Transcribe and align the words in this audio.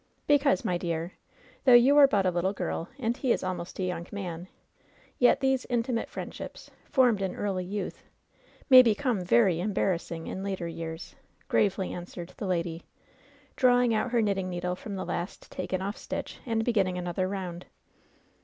"Because, 0.25 0.65
my 0.65 0.79
dear, 0.79 1.13
though 1.63 1.75
you 1.75 1.95
are 1.99 2.07
but 2.07 2.25
a 2.25 2.31
little 2.31 2.53
girl, 2.53 2.89
and 2.97 3.15
he 3.15 3.31
is 3.31 3.43
almost 3.43 3.77
a 3.77 3.83
young 3.83 4.07
man, 4.11 4.47
yet 5.19 5.41
these 5.41 5.67
intimate 5.69 6.09
friend 6.09 6.33
ships, 6.33 6.71
formed 6.89 7.21
in 7.21 7.35
early 7.35 7.63
youth, 7.63 8.03
may 8.67 8.81
become 8.81 9.21
very 9.23 9.57
embar 9.57 9.93
rassing 9.93 10.25
in 10.27 10.41
later 10.43 10.67
years," 10.67 11.13
gravely 11.49 11.93
answered 11.93 12.33
the 12.37 12.47
lady, 12.47 12.81
draw 13.55 13.79
ing 13.79 13.93
out 13.93 14.09
her 14.09 14.23
knitting 14.23 14.49
needle 14.49 14.75
from 14.75 14.95
the 14.95 15.05
last 15.05 15.51
taken 15.51 15.83
off 15.83 15.95
stitck 15.97 16.31
and 16.47 16.65
beginning 16.65 16.97
another 16.97 17.27
round. 17.27 17.67